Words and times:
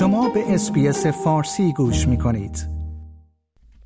شما 0.00 0.28
به 0.28 0.54
اسپیس 0.54 1.06
فارسی 1.06 1.72
گوش 1.72 2.08
می 2.08 2.18
کنید. 2.18 2.68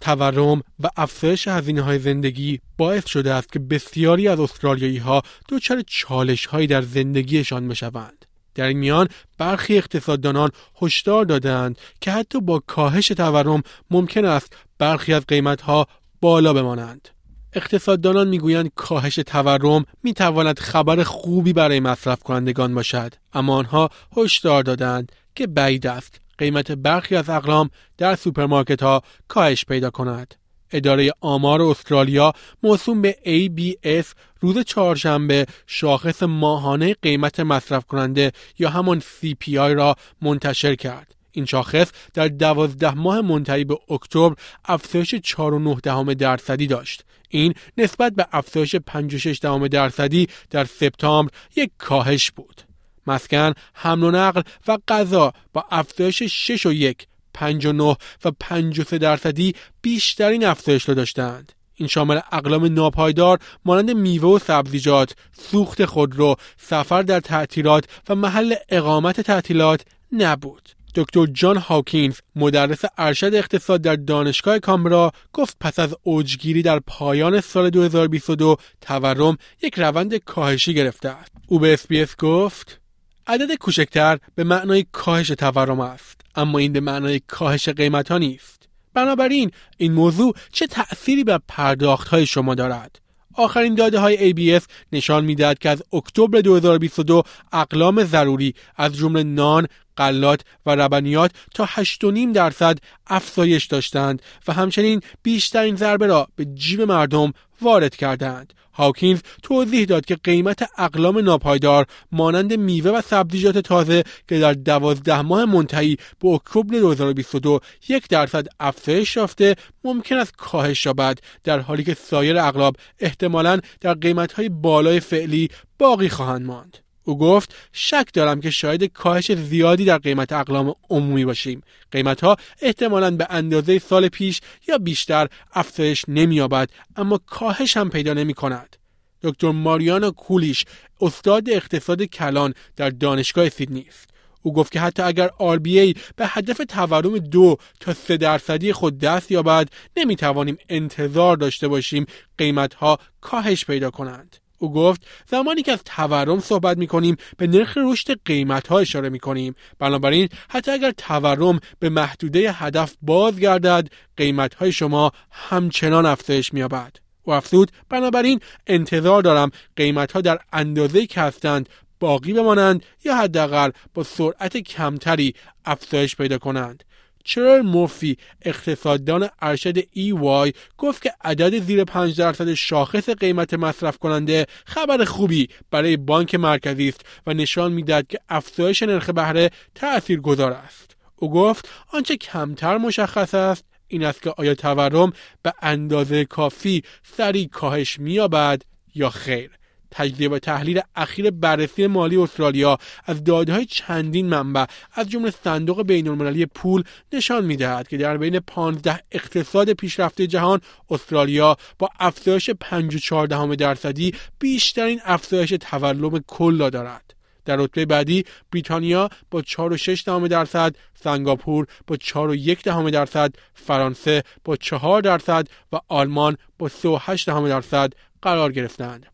تورم 0.00 0.62
و 0.80 0.88
افزایش 0.96 1.48
هزینه 1.48 1.82
های 1.82 1.98
زندگی 1.98 2.60
باعث 2.78 3.06
شده 3.06 3.34
است 3.34 3.52
که 3.52 3.58
بسیاری 3.58 4.28
از 4.28 4.40
استرالیایی 4.40 4.96
ها 4.96 5.22
دچار 5.48 5.82
چالش 5.86 6.46
هایی 6.46 6.66
در 6.66 6.82
زندگیشان 6.82 7.68
بشوند. 7.68 8.24
در 8.54 8.64
این 8.64 8.78
میان 8.78 9.08
برخی 9.38 9.78
اقتصاددانان 9.78 10.50
هشدار 10.82 11.24
دادند 11.24 11.78
که 12.00 12.10
حتی 12.10 12.40
با 12.40 12.62
کاهش 12.66 13.08
تورم 13.08 13.62
ممکن 13.90 14.24
است 14.24 14.56
برخی 14.78 15.12
از 15.12 15.26
قیمت 15.26 15.60
ها 15.60 15.86
بالا 16.20 16.52
بمانند. 16.52 17.08
اقتصاددانان 17.52 18.28
می‌گویند 18.28 18.70
کاهش 18.74 19.14
تورم 19.14 19.84
می‌تواند 20.02 20.58
خبر 20.58 21.02
خوبی 21.02 21.52
برای 21.52 21.80
مصرف 21.80 22.22
کنندگان 22.22 22.74
باشد 22.74 23.14
اما 23.32 23.56
آنها 23.56 23.90
هشدار 24.16 24.62
دادند 24.62 25.12
که 25.40 25.46
بعید 25.46 25.86
است 25.86 26.20
قیمت 26.38 26.72
برخی 26.72 27.16
از 27.16 27.30
اقلام 27.30 27.70
در 27.98 28.16
سوپرمارکت 28.16 28.82
ها 28.82 29.02
کاهش 29.28 29.64
پیدا 29.64 29.90
کند 29.90 30.34
اداره 30.72 31.10
آمار 31.20 31.62
استرالیا 31.62 32.32
موسوم 32.62 33.02
به 33.02 33.16
ABS 33.24 34.06
روز 34.40 34.58
چهارشنبه 34.58 35.46
شاخص 35.66 36.22
ماهانه 36.22 36.96
قیمت 37.02 37.40
مصرف 37.40 37.84
کننده 37.84 38.32
یا 38.58 38.70
همان 38.70 39.00
CPI 39.00 39.54
را 39.56 39.96
منتشر 40.22 40.74
کرد. 40.74 41.14
این 41.30 41.44
شاخص 41.44 41.90
در 42.14 42.28
دوازده 42.28 42.94
ماه 42.94 43.20
منتهی 43.20 43.64
به 43.64 43.78
اکتبر 43.90 44.34
افزایش 44.64 45.14
4.9 45.14 46.14
درصدی 46.14 46.66
داشت. 46.66 47.04
این 47.28 47.54
نسبت 47.78 48.12
به 48.12 48.26
افزایش 48.32 48.76
56 48.76 49.38
درصدی 49.70 50.28
در 50.50 50.64
سپتامبر 50.64 51.32
یک 51.56 51.70
کاهش 51.78 52.30
بود. 52.30 52.69
مسکن، 53.06 53.52
حمل 53.74 54.02
و 54.02 54.10
نقل 54.10 54.42
و 54.68 54.78
غذا 54.88 55.32
با 55.52 55.64
افزایش 55.70 56.22
6 56.22 56.66
و 56.66 56.72
1 56.72 57.06
59 57.34 57.96
و 58.24 58.30
53 58.40 58.98
درصدی 58.98 59.54
بیشترین 59.82 60.44
افزایش 60.44 60.88
را 60.88 60.94
داشتند. 60.94 61.52
این 61.74 61.88
شامل 61.88 62.20
اقلام 62.32 62.64
ناپایدار 62.64 63.38
مانند 63.64 63.90
میوه 63.90 64.28
و 64.28 64.38
سبزیجات، 64.38 65.14
سوخت 65.32 65.84
خودرو، 65.84 66.36
سفر 66.58 67.02
در 67.02 67.20
تعطیلات 67.20 67.84
و 68.08 68.14
محل 68.14 68.54
اقامت 68.68 69.20
تعطیلات 69.20 69.84
نبود. 70.12 70.68
دکتر 70.94 71.26
جان 71.26 71.56
هاکینز 71.56 72.18
مدرس 72.36 72.84
ارشد 72.98 73.34
اقتصاد 73.34 73.82
در 73.82 73.96
دانشگاه 73.96 74.58
کامبرا 74.58 75.12
گفت 75.32 75.56
پس 75.60 75.78
از 75.78 75.96
اوجگیری 76.02 76.62
در 76.62 76.78
پایان 76.78 77.40
سال 77.40 77.70
2022 77.70 78.56
تورم 78.80 79.36
یک 79.62 79.74
روند 79.78 80.16
کاهشی 80.16 80.74
گرفته 80.74 81.08
است. 81.08 81.32
او 81.46 81.58
به 81.58 81.72
اسپیس 81.72 82.16
گفت 82.16 82.79
عدد 83.26 83.54
کوچکتر 83.54 84.18
به 84.34 84.44
معنای 84.44 84.86
کاهش 84.92 85.28
تورم 85.28 85.80
است 85.80 86.20
اما 86.34 86.58
این 86.58 86.72
به 86.72 86.80
معنای 86.80 87.20
کاهش 87.26 87.68
قیمت 87.68 88.10
ها 88.10 88.18
نیست. 88.18 88.68
بنابراین 88.94 89.50
این 89.76 89.92
موضوع 89.92 90.34
چه 90.52 90.66
تأثیری 90.66 91.24
بر 91.24 91.40
پرداخت 91.48 92.08
های 92.08 92.26
شما 92.26 92.54
دارد؟ 92.54 93.00
آخرین 93.34 93.74
داده 93.74 93.98
های 93.98 94.32
ABS 94.32 94.64
نشان 94.92 95.24
می‌دهد 95.24 95.58
که 95.58 95.68
از 95.68 95.82
اکتبر 95.92 96.40
2022 96.40 97.22
اقلام 97.52 98.04
ضروری 98.04 98.54
از 98.76 98.96
جمله 98.96 99.22
نان، 99.22 99.66
غلات 100.00 100.40
و 100.66 100.70
ربنیات 100.70 101.30
تا 101.54 101.66
8.5 101.66 102.34
درصد 102.34 102.78
افزایش 103.06 103.66
داشتند 103.66 104.22
و 104.48 104.52
همچنین 104.52 105.00
بیشترین 105.22 105.76
ضربه 105.76 106.06
را 106.06 106.28
به 106.36 106.44
جیب 106.44 106.80
مردم 106.80 107.32
وارد 107.62 107.96
کردند. 107.96 108.52
هاکینز 108.72 109.20
توضیح 109.42 109.84
داد 109.84 110.04
که 110.04 110.16
قیمت 110.16 110.70
اقلام 110.78 111.18
ناپایدار 111.18 111.86
مانند 112.12 112.52
میوه 112.52 112.90
و 112.90 113.00
سبزیجات 113.00 113.58
تازه 113.58 114.02
که 114.28 114.38
در 114.38 114.52
دوازده 114.52 115.22
ماه 115.22 115.44
منتهی 115.44 115.96
به 116.20 116.28
اکتبر 116.28 116.78
2022 116.78 117.60
یک 117.88 118.08
درصد 118.08 118.46
افزایش 118.60 119.16
یافته 119.16 119.56
ممکن 119.84 120.16
است 120.16 120.32
کاهش 120.36 120.86
یابد 120.86 121.18
در 121.44 121.58
حالی 121.58 121.84
که 121.84 121.94
سایر 121.94 122.38
اقلاب 122.38 122.76
احتمالا 122.98 123.60
در 123.80 123.94
قیمتهای 123.94 124.48
بالای 124.48 125.00
فعلی 125.00 125.48
باقی 125.78 126.08
خواهند 126.08 126.46
ماند. 126.46 126.78
او 127.10 127.18
گفت 127.18 127.54
شک 127.72 128.08
دارم 128.12 128.40
که 128.40 128.50
شاید 128.50 128.84
کاهش 128.84 129.32
زیادی 129.32 129.84
در 129.84 129.98
قیمت 129.98 130.32
اقلام 130.32 130.74
عمومی 130.90 131.24
باشیم. 131.24 131.62
قیمت 131.90 132.20
ها 132.20 132.36
احتمالا 132.62 133.10
به 133.10 133.26
اندازه 133.30 133.78
سال 133.78 134.08
پیش 134.08 134.40
یا 134.68 134.78
بیشتر 134.78 135.28
افزایش 135.52 136.04
نمییابد 136.08 136.70
اما 136.96 137.20
کاهش 137.26 137.76
هم 137.76 137.90
پیدا 137.90 138.14
نمی 138.14 138.34
کند 138.34 138.76
دکتر 139.22 139.50
ماریانا 139.50 140.10
کولیش 140.10 140.64
استاد 141.00 141.50
اقتصاد 141.50 142.02
کلان 142.02 142.54
در 142.76 142.90
دانشگاه 142.90 143.48
سیدنی 143.48 143.86
است. 143.88 144.10
او 144.42 144.52
گفت 144.52 144.72
که 144.72 144.80
حتی 144.80 145.02
اگر 145.02 145.28
RBA 145.28 145.98
به 146.16 146.26
هدف 146.26 146.60
تورم 146.68 147.18
دو 147.18 147.56
تا 147.80 147.94
سه 147.94 148.16
درصدی 148.16 148.72
خود 148.72 148.98
دست 148.98 149.30
یابد 149.30 149.68
نمی 149.96 150.16
توانیم 150.16 150.58
انتظار 150.68 151.36
داشته 151.36 151.68
باشیم 151.68 152.06
قیمت 152.38 152.74
ها 152.74 152.98
کاهش 153.20 153.64
پیدا 153.64 153.90
کنند. 153.90 154.36
او 154.60 154.72
گفت 154.72 155.06
زمانی 155.26 155.62
که 155.62 155.72
از 155.72 155.82
تورم 155.84 156.40
صحبت 156.40 156.78
می 156.78 156.86
کنیم 156.86 157.16
به 157.36 157.46
نرخ 157.46 157.78
رشد 157.84 158.24
قیمت 158.24 158.66
ها 158.66 158.78
اشاره 158.78 159.08
می 159.08 159.18
کنیم 159.18 159.54
بنابراین 159.78 160.28
حتی 160.48 160.70
اگر 160.70 160.90
تورم 160.90 161.60
به 161.78 161.88
محدوده 161.88 162.52
هدف 162.52 162.96
بازگردد 163.02 163.88
قیمت 164.16 164.54
های 164.54 164.72
شما 164.72 165.12
همچنان 165.30 166.06
افزایش 166.06 166.54
می 166.54 166.60
یابد 166.60 166.96
او 167.22 167.32
افزود 167.32 167.70
بنابراین 167.88 168.40
انتظار 168.66 169.22
دارم 169.22 169.50
قیمت 169.76 170.12
ها 170.12 170.20
در 170.20 170.38
اندازه 170.52 171.06
که 171.06 171.20
هستند 171.20 171.68
باقی 172.00 172.32
بمانند 172.32 172.84
یا 173.04 173.16
حداقل 173.16 173.70
با 173.94 174.02
سرعت 174.02 174.56
کمتری 174.56 175.34
افزایش 175.64 176.16
پیدا 176.16 176.38
کنند. 176.38 176.84
چرل 177.24 177.60
مورفی 177.60 178.16
اقتصاددان 178.42 179.28
ارشد 179.42 179.80
EY 179.80 180.52
گفت 180.78 181.02
که 181.02 181.12
عدد 181.24 181.58
زیر 181.58 181.84
5 181.84 182.18
درصد 182.18 182.54
شاخص 182.54 183.08
قیمت 183.08 183.54
مصرف 183.54 183.98
کننده 183.98 184.46
خبر 184.64 185.04
خوبی 185.04 185.48
برای 185.70 185.96
بانک 185.96 186.34
مرکزی 186.34 186.88
است 186.88 187.00
و 187.26 187.34
نشان 187.34 187.72
می‌دهد 187.72 188.06
که 188.06 188.18
افزایش 188.28 188.82
نرخ 188.82 189.10
بهره 189.10 189.50
تأثیر 189.74 190.20
گذار 190.20 190.52
است. 190.52 190.96
او 191.16 191.30
گفت 191.30 191.68
آنچه 191.92 192.16
کمتر 192.16 192.78
مشخص 192.78 193.34
است 193.34 193.64
این 193.88 194.04
است 194.04 194.22
که 194.22 194.34
آیا 194.36 194.54
تورم 194.54 195.12
به 195.42 195.52
اندازه 195.62 196.24
کافی 196.24 196.82
سریع 197.16 197.48
کاهش 197.48 197.98
مییابد 197.98 198.62
یا 198.94 199.10
خیر 199.10 199.50
تجزیه 199.90 200.28
و 200.30 200.38
تحلیل 200.38 200.80
اخیر 200.96 201.30
بررسی 201.30 201.86
مالی 201.86 202.16
استرالیا 202.16 202.78
از 203.06 203.24
داده 203.24 203.52
های 203.52 203.64
چندین 203.64 204.26
منبع 204.26 204.64
از 204.92 205.08
جمله 205.08 205.30
صندوق 205.44 205.82
بین 205.82 206.08
المللی 206.08 206.46
پول 206.46 206.82
نشان 207.12 207.44
می‌دهد 207.44 207.88
که 207.88 207.96
در 207.96 208.16
بین 208.16 208.40
15 208.40 209.00
اقتصاد 209.10 209.72
پیشرفته 209.72 210.26
جهان 210.26 210.60
استرالیا 210.90 211.56
با 211.78 211.88
افزایش 212.00 212.50
54 212.50 213.26
درصدی 213.56 214.14
بیشترین 214.38 215.00
افزایش 215.04 215.54
تورم 215.60 216.18
کل 216.26 216.58
را 216.58 216.70
دارد. 216.70 217.14
در 217.44 217.56
رتبه 217.56 217.86
بعدی 217.86 218.24
بریتانیا 218.52 219.08
با 219.30 219.42
4.6 219.42 220.28
درصد، 220.28 220.76
سنگاپور 220.94 221.66
با 221.86 221.96
4.1 221.96 222.90
درصد، 222.90 223.34
فرانسه 223.54 224.22
با 224.44 224.56
4 224.56 225.02
درصد 225.02 225.46
و 225.72 225.78
آلمان 225.88 226.36
با 226.58 226.68
3.8 226.68 227.24
درصد 227.26 227.92
قرار 228.22 228.52
گرفتند. 228.52 229.06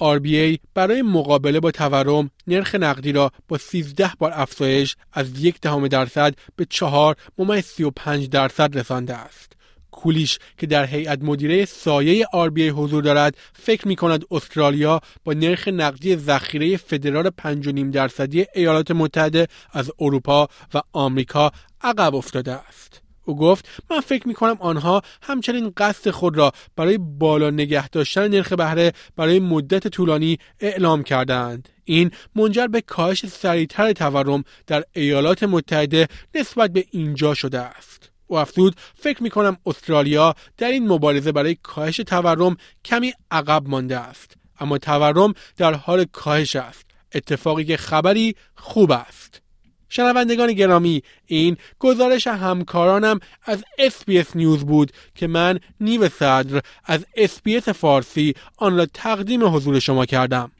RBA 0.00 0.58
برای 0.74 1.02
مقابله 1.02 1.60
با 1.60 1.70
تورم 1.70 2.30
نرخ 2.46 2.74
نقدی 2.74 3.12
را 3.12 3.30
با 3.48 3.58
13 3.58 4.10
بار 4.18 4.32
افزایش 4.34 4.96
از 5.12 5.44
یک 5.44 5.60
دهم 5.60 5.88
درصد 5.88 6.34
به 6.56 6.66
4 6.70 7.16
ممیز 7.38 7.64
35 7.64 8.28
درصد 8.28 8.78
رسانده 8.78 9.14
است. 9.14 9.52
کولیش 9.90 10.38
که 10.58 10.66
در 10.66 10.86
هیئت 10.86 11.22
مدیره 11.22 11.64
سایه 11.64 12.24
RBA 12.24 12.60
حضور 12.60 13.02
دارد 13.02 13.36
فکر 13.52 13.88
می 13.88 13.96
کند 13.96 14.24
استرالیا 14.30 15.00
با 15.24 15.32
نرخ 15.32 15.68
نقدی 15.68 16.16
ذخیره 16.16 16.76
فدرال 16.76 17.30
5.5 17.42 17.92
درصدی 17.92 18.46
ایالات 18.54 18.90
متحده 18.90 19.46
از 19.72 19.90
اروپا 20.00 20.48
و 20.74 20.80
آمریکا 20.92 21.52
عقب 21.82 22.14
افتاده 22.14 22.52
است. 22.52 23.09
او 23.24 23.36
گفت 23.36 23.68
من 23.90 24.00
فکر 24.00 24.28
می 24.28 24.34
کنم 24.34 24.56
آنها 24.60 25.02
همچنین 25.22 25.72
قصد 25.76 26.10
خود 26.10 26.36
را 26.36 26.52
برای 26.76 26.98
بالا 26.98 27.50
نگه 27.50 27.88
داشتن 27.88 28.28
نرخ 28.28 28.52
بهره 28.52 28.92
برای 29.16 29.40
مدت 29.40 29.88
طولانی 29.88 30.38
اعلام 30.60 31.02
کردند 31.02 31.68
این 31.84 32.10
منجر 32.34 32.66
به 32.66 32.80
کاهش 32.80 33.26
سریعتر 33.26 33.92
تورم 33.92 34.44
در 34.66 34.84
ایالات 34.92 35.42
متحده 35.42 36.08
نسبت 36.34 36.72
به 36.72 36.84
اینجا 36.90 37.34
شده 37.34 37.58
است. 37.58 38.10
او 38.26 38.38
افزود 38.38 38.76
فکر 38.94 39.22
می 39.22 39.30
کنم 39.30 39.56
استرالیا 39.66 40.34
در 40.56 40.68
این 40.68 40.88
مبارزه 40.88 41.32
برای 41.32 41.54
کاهش 41.62 41.96
تورم 41.96 42.56
کمی 42.84 43.12
عقب 43.30 43.68
مانده 43.68 43.98
است. 43.98 44.34
اما 44.60 44.78
تورم 44.78 45.34
در 45.56 45.74
حال 45.74 46.04
کاهش 46.04 46.56
است. 46.56 46.86
اتفاقی 47.14 47.64
که 47.64 47.76
خبری 47.76 48.36
خوب 48.54 48.92
است. 48.92 49.42
شنوندگان 49.90 50.52
گرامی 50.52 51.02
این 51.26 51.56
گزارش 51.78 52.26
همکارانم 52.26 53.20
از 53.44 53.64
SBS 53.78 54.36
News 54.36 54.64
بود 54.64 54.92
که 55.14 55.26
من 55.26 55.58
نیوشا 55.80 56.08
صدر 56.08 56.60
از 56.84 57.06
SBS 57.16 57.68
فارسی 57.68 58.34
آن 58.56 58.76
را 58.76 58.86
تقدیم 58.94 59.56
حضور 59.56 59.78
شما 59.78 60.06
کردم 60.06 60.50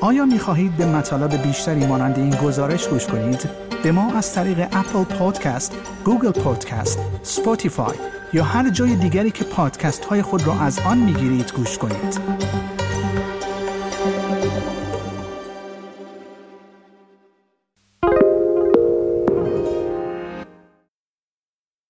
آیا 0.00 0.24
می 0.24 0.38
خواهید 0.38 0.76
به 0.76 0.86
مطالب 0.86 1.42
بیشتری 1.42 1.86
مانند 1.86 2.18
این 2.18 2.30
گزارش 2.30 2.88
گوش 2.88 3.06
کنید؟ 3.06 3.50
به 3.82 3.92
ما 3.92 4.12
از 4.12 4.34
طریق 4.34 4.58
Apple 4.58 5.04
Podcast، 5.04 5.76
Google 6.04 6.30
Podcast، 6.30 6.98
Spotify 7.22 7.96
یا 8.32 8.44
هر 8.44 8.70
جای 8.70 8.96
دیگری 8.96 9.30
که 9.30 9.44
پادکست 9.44 10.04
های 10.04 10.22
خود 10.22 10.46
را 10.46 10.60
از 10.60 10.78
آن 10.78 10.98
می 10.98 11.12
گیرید 11.12 11.52
گوش 11.52 11.78
کنید. 11.78 12.37